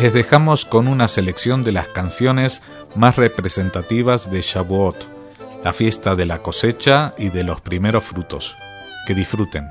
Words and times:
les 0.00 0.12
dejamos 0.12 0.64
con 0.64 0.86
una 0.86 1.08
selección 1.08 1.64
de 1.64 1.72
las 1.72 1.88
canciones 1.88 2.62
más 2.94 3.16
representativas 3.16 4.30
de 4.30 4.40
Shavuot, 4.42 5.08
la 5.64 5.72
fiesta 5.72 6.14
de 6.14 6.24
la 6.24 6.40
cosecha 6.40 7.12
y 7.18 7.30
de 7.30 7.42
los 7.42 7.60
primeros 7.60 8.04
frutos. 8.04 8.54
Que 9.06 9.14
disfruten. 9.14 9.70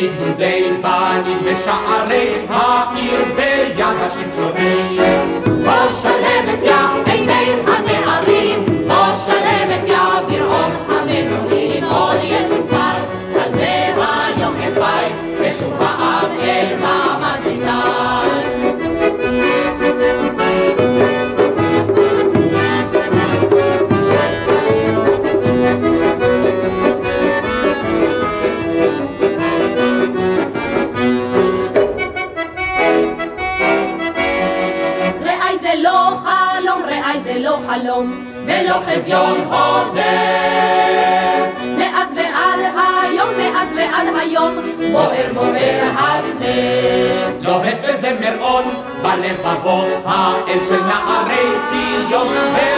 in 0.00 0.36
vain 0.38 0.80
by 0.80 0.99
אפיפיון 38.98 39.44
חוזר. 39.44 40.00
מאז 41.78 42.08
ועד 42.16 42.60
היום, 43.02 43.28
מאז 43.36 43.68
ועד 43.76 44.06
היום, 44.20 44.56
בוער 44.92 45.32
בוער 45.34 45.90
הסנר. 45.98 47.30
לוהט 47.40 47.76
בזמר 47.88 48.40
און, 48.40 48.64
בלבבות 49.02 49.86
האל 50.04 50.58
של 50.68 50.80
נערי 50.82 51.46
ציון. 51.68 52.69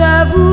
já 0.00 0.49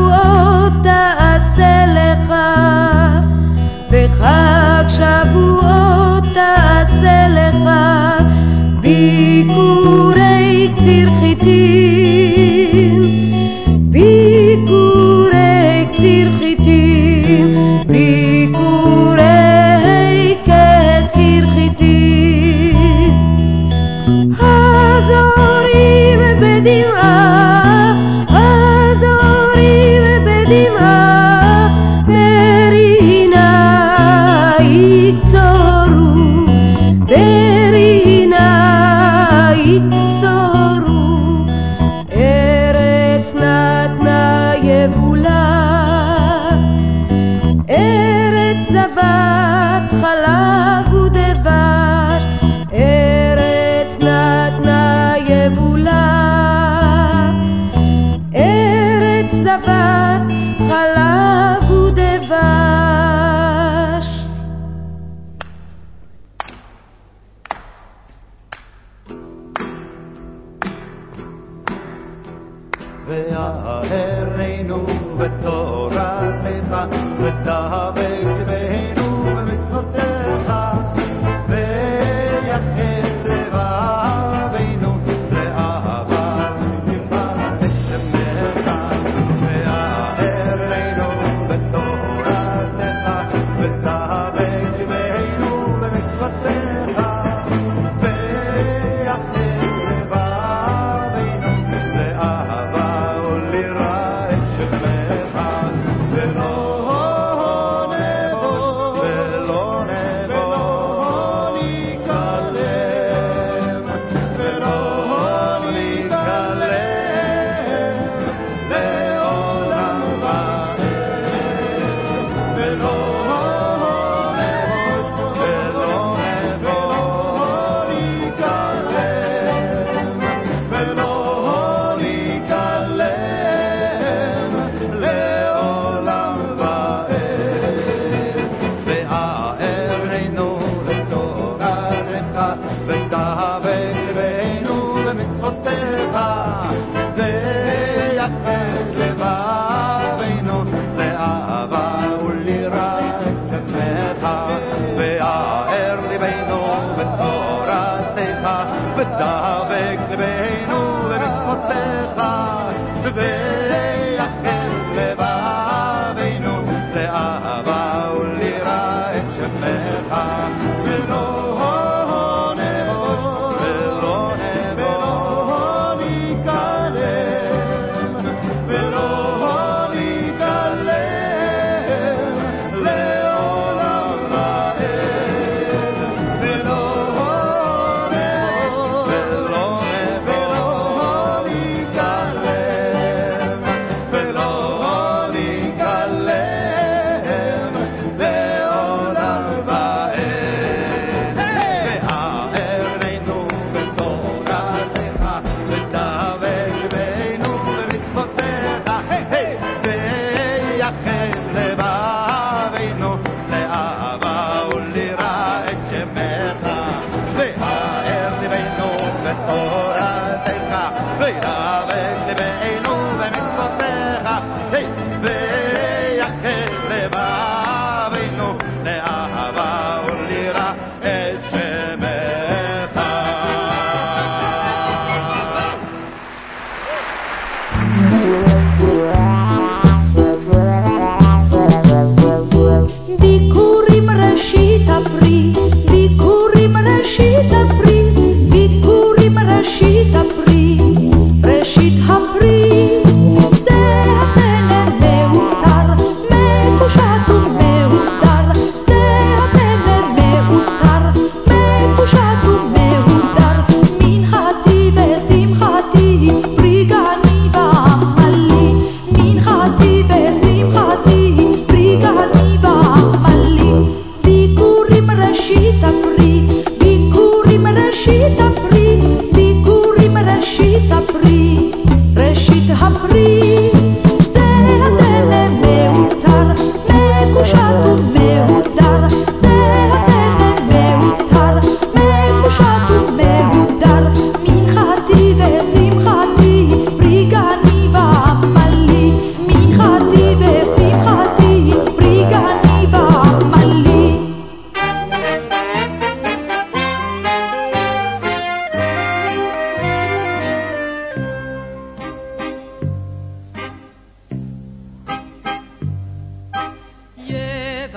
ויהא 73.07 73.83
הרינו 73.91 74.85
ותורתך 75.17 76.75
ותהווה 77.23 78.06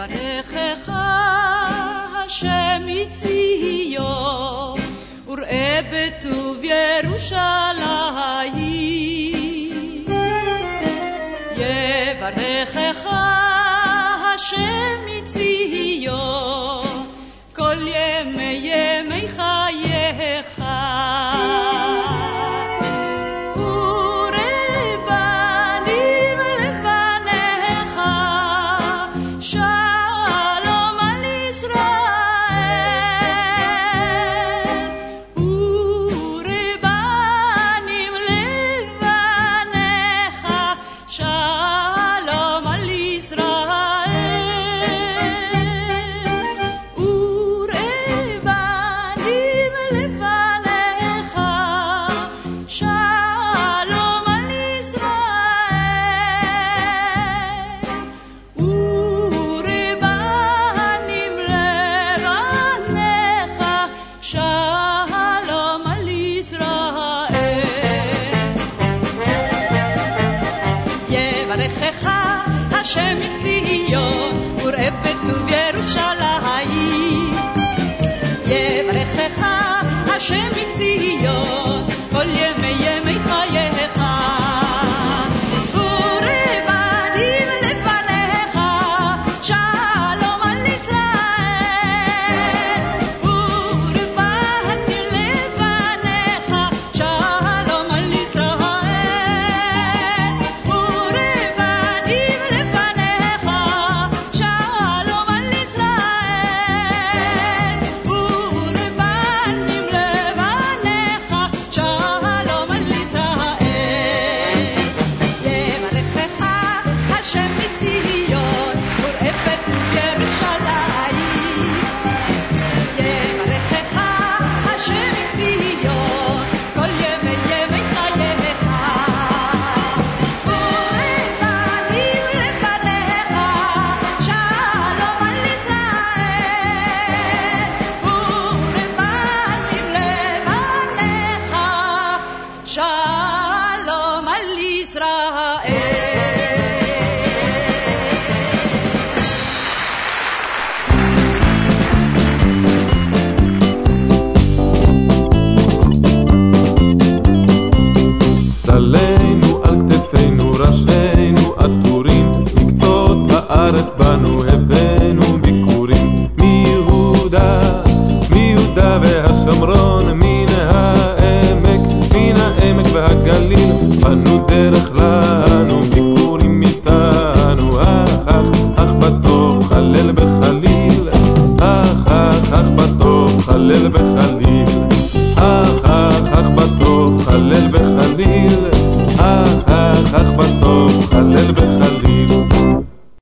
יברכך 0.04 0.92
השם 2.24 2.82
מציון 2.86 4.00
וראה 5.26 5.80
בטוב 5.92 6.64
ירושלים. 6.64 7.79
יברכך 71.50 72.10
השם 72.70 73.16
מציון 73.16 74.56
וראה 74.62 74.90
בטוב 74.90 75.48
ירושלים. 75.48 77.34
יברכך 78.46 79.46
השם 80.16 80.59